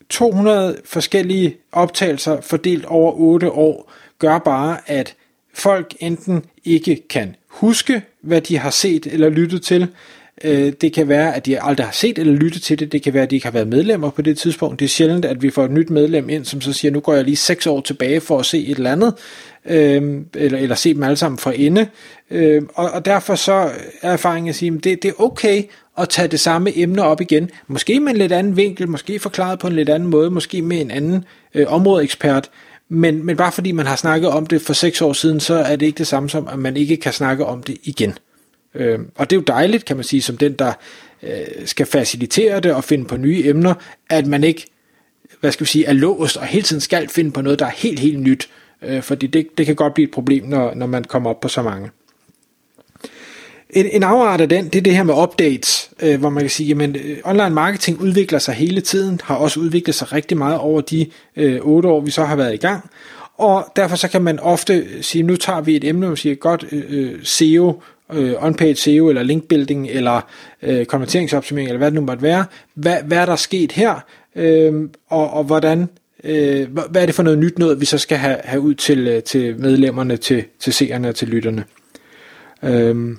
200 0.10 0.82
forskellige 0.86 1.58
optagelser 1.72 2.42
fordelt 2.42 2.86
over 2.86 3.12
8 3.12 3.52
år 3.52 3.92
gør 4.20 4.38
bare, 4.38 4.78
at 4.86 5.16
folk 5.54 5.96
enten 6.00 6.46
ikke 6.66 7.08
kan 7.10 7.36
huske, 7.48 8.02
hvad 8.22 8.42
de 8.42 8.58
har 8.58 8.70
set 8.70 9.06
eller 9.06 9.30
lyttet 9.30 9.62
til. 9.62 9.88
Øh, 10.44 10.74
det 10.82 10.94
kan 10.94 11.08
være, 11.08 11.36
at 11.36 11.46
de 11.46 11.62
aldrig 11.62 11.86
har 11.86 11.94
set 11.94 12.20
eller 12.20 12.34
lyttet 12.34 12.62
til 12.62 12.80
det. 12.80 12.92
Det 12.92 13.04
kan 13.04 13.14
være, 13.14 13.24
at 13.24 13.32
de 13.32 13.36
ikke 13.36 13.48
har 13.48 13.52
været 13.52 13.68
medlemmer 13.68 14.10
på 14.10 14.22
det 14.22 14.38
tidspunkt. 14.38 14.80
Det 14.80 14.86
er 14.86 14.90
sjældent, 14.90 15.26
at 15.26 15.42
vi 15.42 15.50
får 15.50 15.66
et 15.66 15.72
nyt 15.72 15.90
medlem 15.90 16.30
ind, 16.30 16.46
som 16.46 16.62
så 16.62 16.74
siger, 16.74 16.92
nu 16.92 17.00
går 17.00 17.14
jeg 17.14 17.24
lige 17.24 17.36
6 17.36 17.68
år 17.68 17.82
tilbage 17.82 18.22
for 18.22 18.40
at 18.40 18.46
se 18.46 18.66
et 18.66 18.78
eller 18.78 18.92
andet, 18.92 19.14
øh, 19.66 20.22
eller, 20.36 20.60
eller 20.60 20.76
se 20.76 20.94
dem 20.94 21.04
alle 21.04 21.18
sammen 21.18 21.38
fra 21.38 21.52
ende. 21.56 21.88
Øh, 22.32 22.64
og, 22.74 22.92
og 22.92 23.06
derfor 23.06 23.36
så 23.36 23.70
er 24.02 24.12
erfaringen 24.12 24.50
at 24.50 24.56
sige, 24.56 24.74
at 24.78 24.84
det, 24.84 25.04
det 25.04 25.10
er 25.10 25.22
okay 25.22 25.64
at 25.98 26.10
tage 26.10 26.28
det 26.28 26.40
samme 26.40 26.78
emne 26.78 27.04
op 27.04 27.22
igen. 27.22 27.50
Måske 27.68 28.00
med 28.00 28.12
en 28.12 28.18
lidt 28.18 28.32
anden 28.32 28.58
vinkel, 28.58 28.90
måske 28.90 29.20
forklaret 29.20 29.60
på 29.60 29.68
en 29.68 29.74
lidt 29.74 29.90
anden 29.90 30.10
måde, 30.10 30.32
måske 30.32 30.62
med 30.62 30.82
en 30.82 30.92
anden 30.92 31.26
øh, 31.54 31.66
områdeekspert. 31.68 32.50
Men, 32.90 33.26
men 33.26 33.38
bare 33.38 33.52
fordi 33.52 33.72
man 33.72 33.86
har 33.86 33.96
snakket 33.96 34.30
om 34.30 34.46
det 34.46 34.62
for 34.62 34.74
seks 34.74 35.02
år 35.02 35.14
siden, 35.14 35.40
så 35.40 35.54
er 35.54 35.76
det 35.76 35.86
ikke 35.86 35.98
det 35.98 36.08
samme 36.08 36.30
som, 36.30 36.48
at 36.48 36.60
man 36.60 36.78
ikke 36.78 36.98
kan 36.98 37.14
snakke 37.14 37.46
om 37.46 37.64
det 37.64 37.78
igen. 37.84 38.18
Øh, 38.76 39.00
og 39.16 39.30
det 39.30 39.36
er 39.36 39.40
jo 39.40 39.44
dejligt, 39.48 39.86
kan 39.86 39.96
man 39.96 40.04
sige, 40.04 40.22
som 40.22 40.38
den, 40.38 40.54
der 40.54 40.74
øh, 41.24 41.32
skal 41.66 41.86
facilitere 41.86 42.60
det 42.60 42.74
og 42.74 42.84
finde 42.84 43.06
på 43.06 43.18
nye 43.18 43.42
emner, 43.46 43.74
at 44.10 44.28
man 44.28 44.44
ikke 44.44 44.66
hvad 45.40 45.52
skal 45.52 45.66
vi 45.66 45.70
sige, 45.70 45.86
er 45.86 45.94
låst 45.94 46.38
og 46.38 46.46
hele 46.46 46.64
tiden 46.64 46.82
skal 46.82 47.10
finde 47.10 47.32
på 47.32 47.42
noget, 47.42 47.60
der 47.60 47.66
er 47.66 47.72
helt, 47.76 48.00
helt 48.00 48.20
nyt. 48.20 48.50
Øh, 48.82 49.02
fordi 49.02 49.28
det, 49.28 49.48
det 49.58 49.66
kan 49.66 49.76
godt 49.76 49.94
blive 49.94 50.08
et 50.08 50.14
problem, 50.14 50.46
når, 50.46 50.74
når 50.76 50.86
man 50.86 51.04
kommer 51.04 51.30
op 51.30 51.40
på 51.40 51.48
så 51.48 51.62
mange. 51.62 51.90
En, 53.70 53.86
en 53.86 54.04
afart 54.04 54.42
af 54.42 54.50
den, 54.50 54.66
det 54.66 54.76
er 54.76 54.82
det 54.82 54.96
her 54.96 55.04
med 55.04 55.14
updates, 55.14 55.92
øh, 56.02 56.20
hvor 56.20 56.30
man 56.30 56.44
kan 56.44 56.50
sige, 56.50 56.84
at 56.84 56.96
øh, 56.96 57.18
online 57.24 57.50
marketing 57.50 58.02
udvikler 58.02 58.40
sig 58.40 58.54
hele 58.54 58.82
tiden, 58.82 59.20
har 59.24 59.36
også 59.36 59.60
udviklet 59.60 59.96
sig 59.96 60.14
rigtig 60.14 60.38
meget 60.38 60.58
over 60.58 60.82
de 60.82 61.08
øh, 61.36 61.60
8 61.62 61.90
år, 61.90 62.00
vi 62.02 62.12
så 62.12 62.24
har 62.24 62.36
været 62.36 62.54
i 62.54 62.58
gang. 62.58 62.90
Og 63.38 63.72
derfor 63.76 63.96
så 63.96 64.08
kan 64.08 64.22
man 64.22 64.40
ofte 64.40 65.04
sige, 65.04 65.24
nu 65.24 65.36
tager 65.36 65.62
vi 65.62 65.76
et 65.76 65.84
emne, 65.84 66.08
og 66.08 66.18
siger, 66.18 66.36
godt 66.36 66.66
øh, 66.72 67.20
SEO, 67.24 67.82
øh, 68.14 68.34
on-page 68.34 68.70
øh, 68.70 68.76
SEO, 68.76 69.10
eller 69.10 69.24
linkbuilding, 69.24 69.88
eller 69.88 70.22
øh, 70.62 70.86
konverteringsoptimering, 70.86 71.70
eller 71.70 71.78
hvad 71.78 71.92
det 71.92 71.96
nu 71.96 72.02
måtte 72.02 72.24
være. 72.24 72.46
Hvad, 72.74 72.98
hvad 73.04 73.18
er 73.18 73.26
der 73.26 73.36
sket 73.36 73.72
her, 73.72 74.00
øh, 74.36 74.90
og, 75.10 75.30
og 75.30 75.44
hvordan 75.44 75.90
øh, 76.26 76.78
hvad 76.90 77.02
er 77.02 77.06
det 77.06 77.16
for 77.16 77.24
noget 77.24 77.40
nyt 77.40 77.60
noget, 77.60 77.82
vi 77.82 77.86
så 77.86 77.98
skal 77.98 78.18
have, 78.18 78.38
have 78.44 78.62
ud 78.62 78.76
til, 78.76 79.08
øh, 79.08 79.24
til 79.24 79.60
medlemmerne, 79.60 80.18
til, 80.18 80.44
til 80.60 80.74
seerne 80.74 81.10
og 81.10 81.16
til 81.16 81.28
lytterne. 81.28 81.66
Øh, 82.64 83.18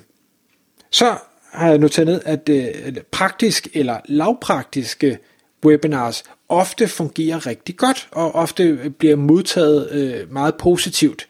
så 0.91 1.15
har 1.51 1.69
jeg 1.69 1.77
noteret 1.77 2.07
ned, 2.07 2.21
at 2.25 2.49
øh, 2.49 2.97
praktisk 3.11 3.67
eller 3.73 3.99
lavpraktiske 4.05 5.17
webinars 5.65 6.23
ofte 6.49 6.87
fungerer 6.87 7.45
rigtig 7.45 7.77
godt, 7.77 8.07
og 8.11 8.35
ofte 8.35 8.93
bliver 8.97 9.15
modtaget 9.15 9.91
øh, 9.91 10.33
meget 10.33 10.55
positivt, 10.55 11.27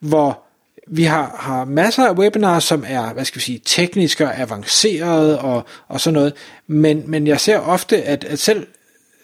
hvor 0.00 0.42
vi 0.86 1.02
har, 1.02 1.36
har 1.38 1.64
masser 1.64 2.04
af 2.04 2.12
webinars, 2.12 2.64
som 2.64 2.84
er, 2.86 3.12
hvad 3.12 3.24
skal 3.24 3.38
vi 3.38 3.44
sige, 3.44 3.60
tekniske 3.64 4.24
og 4.24 4.40
avancerede 4.40 5.40
og, 5.40 5.64
og 5.88 6.00
sådan 6.00 6.14
noget, 6.14 6.32
men, 6.66 7.02
men 7.06 7.26
jeg 7.26 7.40
ser 7.40 7.58
ofte, 7.58 8.02
at, 8.02 8.24
at 8.24 8.38
selv, 8.38 8.66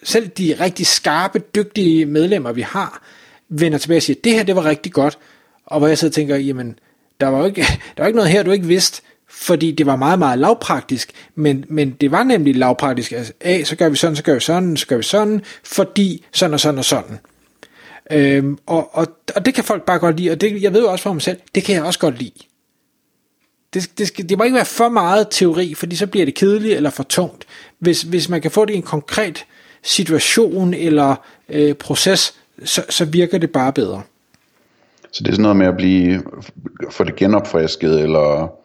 selv 0.02 0.28
de 0.28 0.56
rigtig 0.60 0.86
skarpe, 0.86 1.38
dygtige 1.38 2.06
medlemmer, 2.06 2.52
vi 2.52 2.62
har, 2.62 3.02
vender 3.48 3.78
tilbage 3.78 3.98
og 3.98 4.02
siger, 4.02 4.20
det 4.24 4.32
her, 4.32 4.42
det 4.42 4.56
var 4.56 4.64
rigtig 4.64 4.92
godt, 4.92 5.18
og 5.66 5.78
hvor 5.78 5.88
jeg 5.88 5.98
sidder 5.98 6.10
og 6.10 6.14
tænker, 6.14 6.36
jamen, 6.36 6.78
der 7.20 7.26
var 7.26 7.38
jo 7.38 7.44
ikke, 7.44 7.60
der 7.96 8.02
var 8.02 8.06
ikke 8.06 8.16
noget 8.16 8.30
her, 8.30 8.42
du 8.42 8.50
ikke 8.50 8.66
vidste, 8.66 9.02
fordi 9.30 9.70
det 9.70 9.86
var 9.86 9.96
meget, 9.96 10.18
meget 10.18 10.38
lavpraktisk, 10.38 11.12
men, 11.34 11.64
men 11.68 11.90
det 11.90 12.10
var 12.10 12.22
nemlig 12.22 12.56
lavpraktisk. 12.56 13.12
Altså, 13.12 13.32
A, 13.40 13.64
så 13.64 13.76
gør 13.76 13.88
vi 13.88 13.96
sådan, 13.96 14.16
så 14.16 14.22
gør 14.22 14.34
vi 14.34 14.40
sådan, 14.40 14.76
så 14.76 14.86
gør 14.86 14.96
vi 14.96 15.02
sådan, 15.02 15.42
fordi 15.64 16.24
sådan 16.32 16.54
og 16.54 16.60
sådan 16.60 16.78
og 16.78 16.84
sådan. 16.84 17.18
Øhm, 18.10 18.58
og, 18.66 18.96
og, 18.96 19.06
og 19.36 19.46
det 19.46 19.54
kan 19.54 19.64
folk 19.64 19.82
bare 19.82 19.98
godt 19.98 20.16
lide, 20.16 20.30
og 20.30 20.40
det, 20.40 20.62
jeg 20.62 20.72
ved 20.72 20.80
jo 20.80 20.90
også 20.90 21.02
for 21.02 21.12
mig 21.12 21.22
selv, 21.22 21.40
det 21.54 21.64
kan 21.64 21.74
jeg 21.74 21.84
også 21.84 21.98
godt 21.98 22.18
lide. 22.18 22.32
Det, 23.74 23.98
det, 23.98 24.08
skal, 24.08 24.28
det 24.28 24.38
må 24.38 24.44
ikke 24.44 24.54
være 24.54 24.64
for 24.64 24.88
meget 24.88 25.26
teori, 25.30 25.74
fordi 25.74 25.96
så 25.96 26.06
bliver 26.06 26.24
det 26.24 26.34
kedeligt 26.34 26.76
eller 26.76 26.90
for 26.90 27.02
tungt. 27.02 27.44
Hvis, 27.78 28.02
hvis 28.02 28.28
man 28.28 28.40
kan 28.40 28.50
få 28.50 28.64
det 28.64 28.74
i 28.74 28.76
en 28.76 28.82
konkret 28.82 29.44
situation 29.88 30.74
eller 30.74 31.14
øh, 31.48 31.74
proces, 31.74 32.34
så, 32.64 32.82
så 32.90 33.04
virker 33.04 33.38
det 33.38 33.50
bare 33.50 33.72
bedre. 33.72 34.02
Så 35.12 35.24
det 35.24 35.28
er 35.28 35.32
sådan 35.32 35.42
noget 35.42 35.56
med 35.56 35.66
at 35.66 35.76
blive, 35.76 36.22
få 36.90 37.04
det 37.04 37.16
genopfrisket, 37.16 38.00
eller 38.00 38.58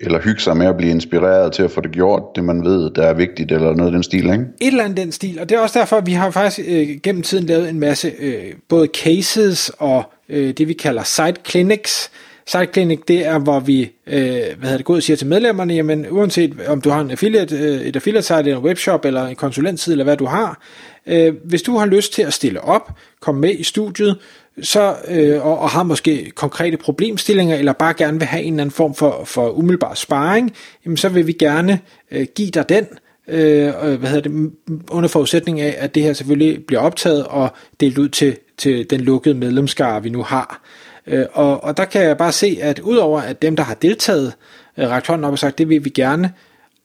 eller 0.00 0.20
hygge 0.20 0.40
sig 0.40 0.56
med 0.56 0.66
at 0.66 0.76
blive 0.76 0.90
inspireret 0.90 1.52
til 1.52 1.62
at 1.62 1.70
få 1.70 1.80
det 1.80 1.90
gjort, 1.90 2.22
det 2.36 2.44
man 2.44 2.64
ved, 2.64 2.90
der 2.90 3.02
er 3.02 3.14
vigtigt, 3.14 3.52
eller 3.52 3.74
noget 3.74 3.88
af 3.88 3.92
den 3.92 4.02
stil, 4.02 4.24
ikke? 4.24 4.44
Et 4.60 4.66
eller 4.66 4.84
andet 4.84 4.96
den 4.96 5.12
stil, 5.12 5.40
og 5.40 5.48
det 5.48 5.56
er 5.56 5.60
også 5.60 5.78
derfor, 5.78 5.96
at 5.96 6.06
vi 6.06 6.12
har 6.12 6.30
faktisk 6.30 6.68
øh, 6.68 6.88
gennem 7.02 7.22
tiden 7.22 7.46
lavet 7.46 7.68
en 7.68 7.80
masse 7.80 8.12
øh, 8.18 8.52
både 8.68 8.88
cases 9.04 9.72
og 9.78 10.02
øh, 10.28 10.52
det 10.52 10.68
vi 10.68 10.72
kalder 10.72 11.02
site 11.02 11.34
clinics. 11.48 11.92
Site 12.00 12.10
Sideclinic, 12.46 13.00
det 13.08 13.26
er, 13.26 13.38
hvor 13.38 13.60
vi 13.60 13.92
øh, 14.06 14.22
hvad 14.22 14.62
hedder 14.62 14.76
det, 14.76 14.86
går 14.86 14.94
og 14.94 15.02
siger 15.02 15.16
til 15.16 15.26
medlemmerne, 15.26 15.74
jamen 15.74 16.06
uanset 16.10 16.54
om 16.68 16.80
du 16.80 16.90
har 16.90 17.00
en 17.00 17.10
affiliate, 17.10 17.56
øh, 17.56 17.80
et 17.80 17.96
affiliate 17.96 18.26
site, 18.26 18.38
eller 18.38 18.56
en 18.56 18.64
webshop, 18.64 19.04
eller 19.04 19.26
en 19.26 19.36
konsulentside, 19.36 19.94
eller 19.94 20.04
hvad 20.04 20.16
du 20.16 20.26
har, 20.26 20.60
øh, 21.06 21.34
hvis 21.44 21.62
du 21.62 21.76
har 21.76 21.86
lyst 21.86 22.12
til 22.12 22.22
at 22.22 22.32
stille 22.32 22.60
op, 22.60 22.92
komme 23.20 23.40
med 23.40 23.54
i 23.58 23.62
studiet, 23.62 24.18
så, 24.62 24.96
øh, 25.08 25.46
og, 25.46 25.58
og 25.58 25.70
har 25.70 25.82
måske 25.82 26.30
konkrete 26.34 26.76
problemstillinger, 26.76 27.56
eller 27.56 27.72
bare 27.72 27.94
gerne 27.94 28.18
vil 28.18 28.26
have 28.26 28.42
en 28.42 28.52
eller 28.52 28.62
anden 28.62 28.72
form 28.72 28.94
for, 28.94 29.24
for 29.24 29.50
umiddelbar 29.50 29.94
sparring, 29.94 30.52
jamen 30.84 30.96
så 30.96 31.08
vil 31.08 31.26
vi 31.26 31.32
gerne 31.32 31.80
øh, 32.10 32.26
give 32.34 32.50
dig 32.50 32.68
den, 32.68 32.86
øh, 33.28 33.98
hvad 33.98 34.08
hedder 34.08 34.30
det, 34.30 34.52
under 34.90 35.08
forudsætning 35.08 35.60
af, 35.60 35.76
at 35.78 35.94
det 35.94 36.02
her 36.02 36.12
selvfølgelig 36.12 36.66
bliver 36.66 36.80
optaget 36.80 37.24
og 37.26 37.48
delt 37.80 37.98
ud 37.98 38.08
til, 38.08 38.36
til 38.58 38.90
den 38.90 39.00
lukkede 39.00 39.34
medlemskare, 39.34 40.02
vi 40.02 40.08
nu 40.08 40.22
har. 40.22 40.62
Øh, 41.10 41.26
og, 41.32 41.64
og 41.64 41.76
der 41.76 41.84
kan 41.84 42.02
jeg 42.02 42.16
bare 42.16 42.32
se, 42.32 42.58
at 42.62 42.78
udover 42.78 43.20
at 43.20 43.42
dem, 43.42 43.56
der 43.56 43.62
har 43.62 43.74
deltaget, 43.74 44.32
øh, 44.76 44.88
rakt 44.88 45.06
hånden 45.06 45.24
op 45.24 45.32
og 45.32 45.38
sagt, 45.38 45.58
det 45.58 45.68
vil 45.68 45.84
vi 45.84 45.90
gerne, 45.90 46.32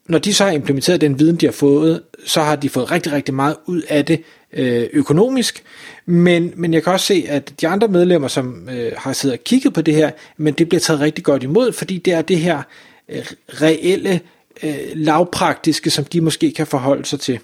når 0.10 0.20
de 0.20 0.34
så 0.34 0.44
har 0.44 0.51
implementeret 0.51 1.01
den 1.01 1.20
viden, 1.20 1.36
de 1.36 1.46
har 1.46 1.51
fået, 1.51 2.01
så 2.25 2.41
har 2.41 2.55
de 2.55 2.70
fået 2.70 2.91
rigtig, 2.91 3.12
rigtig 3.12 3.34
meget 3.34 3.55
ud 3.65 3.82
af 3.82 4.05
det 4.05 4.24
øh, 4.53 4.88
økonomisk. 4.94 5.63
Men, 6.05 6.53
men 6.55 6.74
jeg 6.74 6.84
kan 6.84 6.94
også 6.94 7.05
se, 7.05 7.25
at 7.27 7.62
de 7.62 7.67
andre 7.67 7.88
medlemmer, 7.88 8.27
som 8.27 8.70
øh, 8.70 8.91
har 8.98 9.13
siddet 9.13 9.38
og 9.38 9.44
kigget 9.44 9.74
på 9.74 9.82
det 9.82 9.94
her, 9.94 10.12
men 10.38 10.53
det 10.53 10.70
bliver 10.70 10.79
taget 10.79 11.01
rigtig 11.01 11.24
godt 11.24 11.44
imod, 11.44 11.72
fordi 11.72 11.98
det 11.98 12.13
er 12.13 12.22
det 12.22 12.38
her 12.38 12.62
øh, 13.10 13.25
reelle, 13.48 14.20
øh, 14.63 14.77
lavpraktiske, 14.94 15.89
som 15.89 16.05
de 16.05 16.22
måske 16.22 16.51
kan 16.51 16.67
forholde 16.67 17.05
sig 17.05 17.20
til. 17.20 17.39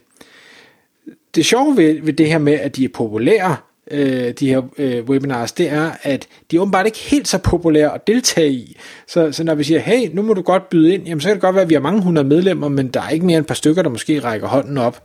Det 1.36 1.46
sjove 1.46 1.78
ved, 1.78 2.02
ved 2.02 2.14
det 2.14 2.28
her 2.28 2.38
med, 2.38 2.54
at 2.54 2.76
de 2.76 2.86
er 2.86 2.90
populære, 2.90 3.58
øh, 3.92 4.34
de 4.40 4.48
her 4.48 4.62
øh, 4.78 5.04
webinars, 5.04 5.52
det 5.52 5.70
er, 5.70 5.92
at 6.04 6.28
de 6.52 6.56
er 6.56 6.62
åbenbart 6.62 6.86
ikke 6.86 6.98
helt 6.98 7.28
så 7.28 7.38
populære 7.38 7.94
at 7.94 8.08
deltage 8.08 8.52
i. 8.52 8.78
Så, 9.08 9.32
så 9.32 9.44
når 9.44 9.56
vi 9.56 9.64
siger, 9.64 9.80
hey, 9.80 10.10
nu 10.14 10.22
må 10.22 10.34
du 10.34 10.42
godt 10.42 10.70
byde 10.70 10.94
ind, 10.94 11.04
jamen 11.04 11.22
så 11.22 11.28
kan 11.28 11.36
det 11.36 11.42
godt 11.42 11.56
være, 11.56 11.64
at 11.64 11.70
vi 11.70 11.74
har 11.74 11.82
mange 11.82 12.02
hundrede 12.02 12.28
medlemmer, 12.28 12.70
men 12.70 12.88
der 12.88 13.02
er 13.02 13.10
ikke 13.10 13.26
mere 13.26 13.38
end 13.38 13.44
et 13.44 13.48
par 13.48 13.56
stykker, 13.56 13.82
der 13.82 13.90
måske 13.90 14.20
rækker 14.20 14.48
hånden 14.48 14.78
op. 14.78 15.04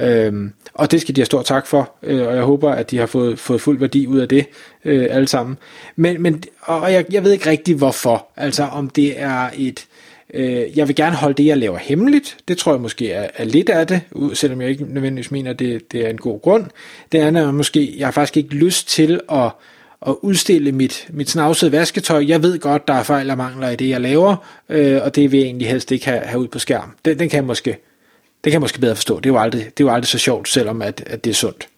Øhm, 0.00 0.52
og 0.74 0.90
det 0.90 1.00
skal 1.00 1.16
de 1.16 1.20
have 1.20 1.26
stor 1.26 1.42
tak 1.42 1.66
for, 1.66 1.90
øh, 2.02 2.26
og 2.26 2.34
jeg 2.34 2.42
håber, 2.42 2.70
at 2.70 2.90
de 2.90 2.98
har 2.98 3.06
fået, 3.06 3.38
fået 3.38 3.60
fuld 3.60 3.78
værdi 3.78 4.06
ud 4.06 4.18
af 4.18 4.28
det 4.28 4.46
øh, 4.84 5.06
alle 5.10 5.28
sammen. 5.28 5.58
Men, 5.96 6.22
men 6.22 6.42
og 6.60 6.92
jeg, 6.92 7.04
jeg 7.12 7.24
ved 7.24 7.32
ikke 7.32 7.50
rigtig 7.50 7.74
hvorfor, 7.74 8.26
altså 8.36 8.62
om 8.62 8.90
det 8.90 9.20
er 9.20 9.50
et, 9.56 9.86
øh, 10.34 10.78
jeg 10.78 10.88
vil 10.88 10.96
gerne 10.96 11.16
holde 11.16 11.34
det, 11.34 11.46
jeg 11.46 11.58
laver 11.58 11.78
hemmeligt, 11.78 12.36
det 12.48 12.58
tror 12.58 12.72
jeg 12.72 12.80
måske 12.80 13.12
er, 13.12 13.28
er 13.34 13.44
lidt 13.44 13.68
af 13.68 13.86
det, 13.86 14.00
selvom 14.32 14.60
jeg 14.60 14.70
ikke 14.70 14.84
nødvendigvis 14.84 15.30
mener, 15.30 15.50
at 15.50 15.58
det, 15.58 15.92
det 15.92 16.06
er 16.06 16.10
en 16.10 16.18
god 16.18 16.40
grund. 16.40 16.66
Det 17.12 17.18
andet 17.18 17.42
er 17.42 17.52
måske, 17.52 17.94
jeg 17.98 18.06
har 18.06 18.12
faktisk 18.12 18.36
ikke 18.36 18.54
lyst 18.54 18.88
til 18.88 19.20
at 19.32 19.50
at 20.06 20.14
udstille 20.22 20.72
mit, 20.72 21.06
mit 21.10 21.30
snavsede 21.30 21.72
vasketøj. 21.72 22.24
Jeg 22.28 22.42
ved 22.42 22.58
godt, 22.58 22.88
der 22.88 22.94
er 22.94 23.02
fejl 23.02 23.30
og 23.30 23.36
mangler 23.36 23.70
i 23.70 23.76
det, 23.76 23.88
jeg 23.88 24.00
laver, 24.00 24.36
øh, 24.68 25.00
og 25.04 25.14
det 25.14 25.32
vil 25.32 25.38
jeg 25.38 25.46
egentlig 25.46 25.68
helst 25.68 25.92
ikke 25.92 26.06
have, 26.06 26.20
have 26.20 26.40
ud 26.40 26.48
på 26.48 26.58
skærm. 26.58 26.96
Den, 27.04 27.18
den 27.18 27.28
kan 27.28 27.36
jeg 27.36 27.44
måske 27.44 27.76
det 28.44 28.50
kan 28.50 28.52
jeg 28.52 28.60
måske 28.60 28.80
bedre 28.80 28.96
forstå. 28.96 29.16
Det 29.16 29.26
er 29.26 29.34
jo 29.34 29.38
aldrig, 29.38 29.64
det 29.64 29.84
er 29.84 29.88
jo 29.88 29.90
aldrig 29.94 30.08
så 30.08 30.18
sjovt, 30.18 30.48
selvom 30.48 30.82
at, 30.82 31.02
at 31.06 31.24
det 31.24 31.30
er 31.30 31.34
sundt. 31.34 31.68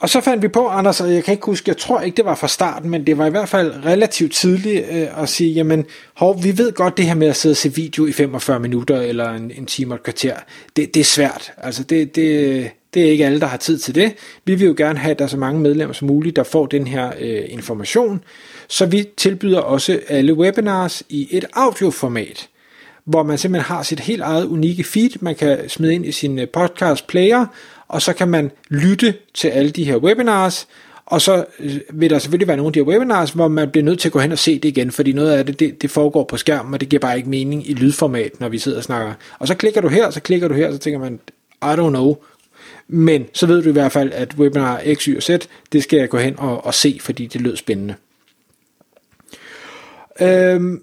Og 0.00 0.08
så 0.08 0.20
fandt 0.20 0.42
vi 0.42 0.48
på, 0.48 0.68
Anders, 0.68 1.00
og 1.00 1.14
jeg 1.14 1.24
kan 1.24 1.32
ikke 1.32 1.46
huske, 1.46 1.68
jeg 1.68 1.76
tror 1.76 2.00
ikke, 2.00 2.16
det 2.16 2.24
var 2.24 2.34
fra 2.34 2.48
starten, 2.48 2.90
men 2.90 3.06
det 3.06 3.18
var 3.18 3.26
i 3.26 3.30
hvert 3.30 3.48
fald 3.48 3.84
relativt 3.84 4.32
tidligt 4.32 4.84
øh, 4.90 5.22
at 5.22 5.28
sige, 5.28 5.52
jamen, 5.52 5.84
hov, 6.14 6.42
vi 6.42 6.58
ved 6.58 6.72
godt 6.72 6.96
det 6.96 7.04
her 7.04 7.14
med 7.14 7.28
at 7.28 7.36
sidde 7.36 7.52
og 7.52 7.56
se 7.56 7.74
video 7.74 8.06
i 8.06 8.12
45 8.12 8.60
minutter, 8.60 9.00
eller 9.00 9.30
en, 9.30 9.50
en 9.50 9.66
time 9.66 9.94
og 9.94 9.96
et 9.96 10.02
kvarter, 10.02 10.34
det, 10.76 10.94
det 10.94 11.00
er 11.00 11.04
svært. 11.04 11.52
Altså, 11.56 11.82
det, 11.82 12.16
det, 12.16 12.70
det 12.94 13.06
er 13.06 13.10
ikke 13.10 13.26
alle, 13.26 13.40
der 13.40 13.46
har 13.46 13.56
tid 13.56 13.78
til 13.78 13.94
det. 13.94 14.14
Vi 14.44 14.54
vil 14.54 14.66
jo 14.66 14.74
gerne 14.76 14.98
have, 14.98 15.10
at 15.10 15.18
der 15.18 15.24
er 15.24 15.28
så 15.28 15.36
mange 15.36 15.60
medlemmer 15.60 15.92
som 15.92 16.08
muligt, 16.08 16.36
der 16.36 16.42
får 16.42 16.66
den 16.66 16.86
her 16.86 17.12
øh, 17.20 17.44
information. 17.48 18.20
Så 18.68 18.86
vi 18.86 19.08
tilbyder 19.16 19.60
også 19.60 20.00
alle 20.08 20.34
webinars 20.34 21.02
i 21.08 21.28
et 21.30 21.44
audioformat 21.52 22.48
hvor 23.08 23.22
man 23.22 23.38
simpelthen 23.38 23.76
har 23.76 23.82
sit 23.82 24.00
helt 24.00 24.22
eget 24.22 24.44
unikke 24.44 24.84
feed, 24.84 25.10
man 25.20 25.34
kan 25.34 25.68
smide 25.68 25.94
ind 25.94 26.06
i 26.06 26.12
sin 26.12 26.38
øh, 26.38 26.48
podcast 26.48 27.06
player, 27.06 27.46
og 27.88 28.02
så 28.02 28.12
kan 28.12 28.28
man 28.28 28.50
lytte 28.68 29.14
til 29.34 29.48
alle 29.48 29.70
de 29.70 29.84
her 29.84 29.96
webinars, 29.96 30.68
og 31.06 31.20
så 31.20 31.44
øh, 31.60 31.80
vil 31.92 32.10
der 32.10 32.18
selvfølgelig 32.18 32.48
være 32.48 32.56
nogle 32.56 32.68
af 32.68 32.72
de 32.72 32.78
her 32.78 32.86
webinars, 32.86 33.30
hvor 33.30 33.48
man 33.48 33.70
bliver 33.70 33.84
nødt 33.84 34.00
til 34.00 34.08
at 34.08 34.12
gå 34.12 34.18
hen 34.18 34.32
og 34.32 34.38
se 34.38 34.54
det 34.54 34.64
igen, 34.64 34.90
fordi 34.90 35.12
noget 35.12 35.32
af 35.32 35.46
det, 35.46 35.60
det, 35.60 35.82
det 35.82 35.90
foregår 35.90 36.24
på 36.24 36.36
skærmen, 36.36 36.74
og 36.74 36.80
det 36.80 36.88
giver 36.88 37.00
bare 37.00 37.16
ikke 37.16 37.28
mening 37.28 37.70
i 37.70 37.74
lydformat, 37.74 38.40
når 38.40 38.48
vi 38.48 38.58
sidder 38.58 38.78
og 38.78 38.84
snakker. 38.84 39.14
Og 39.38 39.48
så 39.48 39.54
klikker 39.54 39.80
du 39.80 39.88
her, 39.88 40.10
så 40.10 40.20
klikker 40.20 40.48
du 40.48 40.54
her, 40.54 40.72
så 40.72 40.78
tænker 40.78 40.98
man, 41.00 41.20
I 41.62 41.74
don't 41.74 41.88
know. 41.88 42.16
Men 42.88 43.26
så 43.32 43.46
ved 43.46 43.62
du 43.62 43.68
i 43.68 43.72
hvert 43.72 43.92
fald, 43.92 44.12
at 44.12 44.34
webinar 44.34 44.82
X, 44.94 45.04
Y 45.04 45.16
og 45.16 45.22
Z, 45.22 45.30
det 45.72 45.82
skal 45.82 45.98
jeg 45.98 46.08
gå 46.08 46.18
hen 46.18 46.34
og, 46.38 46.66
og 46.66 46.74
se, 46.74 46.98
fordi 47.00 47.26
det 47.26 47.40
lød 47.40 47.56
spændende. 47.56 47.94
Øhm, 50.20 50.82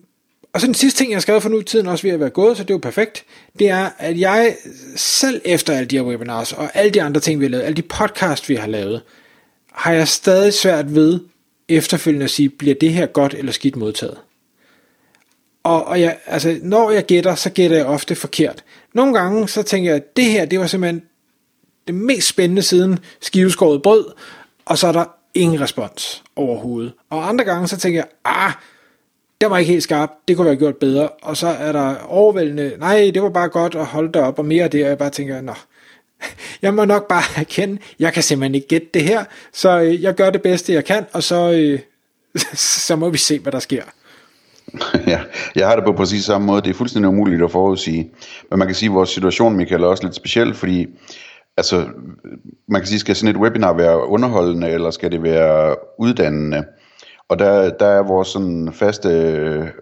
og 0.56 0.62
så 0.62 0.68
den 0.68 0.74
sidste 0.74 0.98
ting, 0.98 1.12
jeg 1.12 1.16
har 1.16 1.22
skrevet 1.22 1.44
for 1.44 1.50
nu, 1.50 1.62
tiden 1.62 1.88
også 1.88 2.08
ved 2.08 2.12
at 2.12 2.20
være 2.20 2.30
gået, 2.30 2.58
så 2.58 2.64
det 2.64 2.70
er 2.70 2.74
jo 2.74 2.80
perfekt, 2.80 3.24
det 3.60 3.70
er, 3.70 3.90
at 3.98 4.20
jeg 4.20 4.56
selv 4.96 5.42
efter 5.46 5.74
alle 5.74 5.88
de 5.88 5.96
her 5.96 6.04
webinars, 6.04 6.54
og 6.54 6.70
alle 6.74 6.92
de 6.92 7.02
andre 7.02 7.22
ting, 7.22 7.40
vi 7.40 7.46
har 7.46 7.50
lavet, 7.50 7.64
alle 7.64 7.76
de 7.76 7.82
podcasts, 7.82 8.50
vi 8.50 8.56
har 8.56 8.68
lavet, 8.68 9.02
har 9.72 9.92
jeg 9.92 10.08
stadig 10.08 10.54
svært 10.54 10.96
ved 10.96 11.20
efterfølgende 11.70 12.24
at 12.24 12.30
sige, 12.30 12.50
bliver 12.50 12.76
det 12.76 12.94
her 12.94 13.06
godt 13.06 13.34
eller 13.34 13.52
skidt 13.52 13.76
modtaget? 13.76 14.18
Og, 15.64 15.86
og 15.86 16.02
jeg, 16.02 16.18
altså, 16.26 16.60
når 16.62 16.92
jeg 16.92 17.06
gætter, 17.06 17.36
så 17.36 17.50
gætter 17.50 17.78
jeg 17.78 17.86
ofte 17.86 18.16
forkert. 18.16 18.64
Nogle 18.94 19.20
gange, 19.20 19.48
så 19.48 19.64
tænker 19.64 19.90
jeg, 19.90 19.96
at 19.96 20.18
det 20.18 20.26
her, 20.26 20.46
det 20.46 20.60
var 20.60 20.68
simpelthen 20.68 21.04
det 21.88 21.96
mest 21.96 22.28
spændende 22.28 22.62
siden 22.62 23.00
skiveskåret 23.22 23.82
brød, 23.82 24.06
og 24.66 24.78
så 24.78 24.88
er 24.88 24.92
der 24.92 25.06
ingen 25.34 25.62
respons 25.62 26.24
overhovedet. 26.36 26.94
Og 27.10 27.30
andre 27.30 27.46
gange, 27.46 27.68
så 27.68 27.78
tænker 27.78 28.00
jeg, 28.00 28.08
ah, 28.26 28.52
det 29.42 29.50
var 29.50 29.58
ikke 29.58 29.72
helt 29.72 29.84
skarp, 29.84 30.12
det 30.28 30.36
kunne 30.36 30.46
være 30.46 30.56
gjort 30.56 30.78
bedre, 30.78 31.08
og 31.08 31.38
så 31.38 31.48
er 31.48 31.72
der 31.72 31.96
overvældende, 32.08 32.74
nej, 32.80 33.12
det 33.14 33.22
var 33.24 33.30
bare 33.30 33.50
godt 33.50 33.76
at 33.76 33.86
holde 33.86 34.12
dig 34.14 34.22
op, 34.22 34.40
og 34.40 34.46
mere 34.46 34.64
af 34.64 34.72
det, 34.72 34.84
og 34.84 34.90
jeg 34.90 34.98
bare 34.98 35.10
tænker, 35.10 35.42
nå, 35.42 35.54
jeg 36.62 36.74
må 36.74 36.86
nok 36.86 37.08
bare 37.08 37.42
erkende, 37.42 37.78
jeg 38.00 38.14
kan 38.14 38.24
simpelthen 38.24 38.56
ikke 38.56 38.68
gætte 38.68 38.88
det 38.94 39.04
her, 39.04 39.24
så 39.54 39.80
øh, 39.80 40.04
jeg 40.04 40.16
gør 40.16 40.30
det 40.30 40.42
bedste, 40.42 40.74
jeg 40.74 40.86
kan, 40.86 41.06
og 41.14 41.24
så, 41.24 41.52
øh, 41.52 41.80
så 42.88 42.96
må 42.96 43.10
vi 43.10 43.18
se, 43.18 43.40
hvad 43.40 43.52
der 43.52 43.60
sker. 43.60 43.84
Ja, 45.08 45.22
jeg 45.56 45.68
har 45.68 45.76
det 45.76 45.86
på 45.86 45.92
præcis 45.92 46.26
samme 46.26 46.48
måde. 46.48 46.62
Det 46.62 46.70
er 46.70 46.74
fuldstændig 46.74 47.10
umuligt 47.10 47.44
at 47.44 47.52
forudsige. 47.52 48.12
Men 48.50 48.60
man 48.60 48.68
kan 48.68 48.76
sige, 48.76 48.90
at 48.90 48.94
vores 48.94 49.10
situation, 49.10 49.58
Michael, 49.58 49.84
er 49.84 49.88
også 49.88 50.04
lidt 50.04 50.16
speciel, 50.16 50.54
fordi 50.54 50.88
altså, 51.58 51.86
man 52.68 52.82
kan 52.82 52.88
sige, 52.88 53.00
skal 53.00 53.16
sådan 53.16 53.36
et 53.36 53.42
webinar 53.42 53.74
være 53.74 54.08
underholdende, 54.08 54.70
eller 54.70 54.92
skal 54.92 55.12
det 55.12 55.24
være 55.24 55.76
uddannende? 56.00 56.64
Og 57.30 57.40
der, 57.40 57.70
der 57.70 57.86
er 57.86 58.04
vores 58.04 58.28
sådan 58.28 58.74
faste 58.74 59.10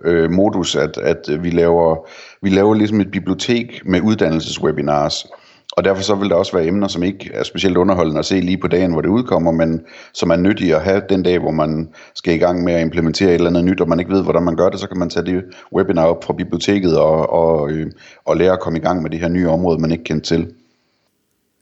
øh, 0.05 0.31
modus, 0.31 0.75
at, 0.75 0.97
at 0.97 1.43
vi, 1.43 1.49
laver, 1.49 2.09
vi 2.41 2.49
laver 2.49 2.73
ligesom 2.73 3.01
et 3.01 3.11
bibliotek 3.11 3.81
med 3.85 4.01
uddannelseswebinars. 4.01 5.25
Og 5.71 5.83
derfor 5.83 6.03
så 6.03 6.15
vil 6.15 6.29
der 6.29 6.35
også 6.35 6.53
være 6.53 6.65
emner, 6.65 6.87
som 6.87 7.03
ikke 7.03 7.31
er 7.33 7.43
specielt 7.43 7.77
underholdende 7.77 8.19
at 8.19 8.25
se 8.25 8.39
lige 8.39 8.57
på 8.57 8.67
dagen, 8.67 8.91
hvor 8.91 9.01
det 9.01 9.09
udkommer, 9.09 9.51
men 9.51 9.81
som 10.13 10.29
er 10.29 10.35
nyttige 10.35 10.75
at 10.75 10.81
have 10.81 11.01
den 11.09 11.23
dag, 11.23 11.39
hvor 11.39 11.51
man 11.51 11.89
skal 12.15 12.33
i 12.33 12.37
gang 12.37 12.63
med 12.63 12.73
at 12.73 12.81
implementere 12.81 13.29
et 13.29 13.33
eller 13.33 13.49
andet 13.49 13.65
nyt, 13.65 13.81
og 13.81 13.89
man 13.89 13.99
ikke 13.99 14.11
ved, 14.11 14.23
hvordan 14.23 14.43
man 14.43 14.55
gør 14.55 14.69
det, 14.69 14.79
så 14.79 14.87
kan 14.87 14.99
man 14.99 15.09
tage 15.09 15.25
det 15.25 15.43
webinar 15.75 16.05
op 16.05 16.23
fra 16.23 16.33
biblioteket 16.33 16.97
og, 16.97 17.29
og, 17.29 17.71
øh, 17.71 17.91
og 18.25 18.37
lære 18.37 18.51
at 18.51 18.59
komme 18.59 18.79
i 18.79 18.81
gang 18.81 19.01
med 19.01 19.09
det 19.09 19.19
her 19.19 19.29
nye 19.29 19.49
område, 19.49 19.81
man 19.81 19.91
ikke 19.91 20.03
kendte 20.03 20.35
til. 20.35 20.53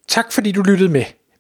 Tak 0.08 0.32
fordi 0.32 0.52
du 0.52 0.62
lyttede 0.62 0.90
med. 0.90 1.04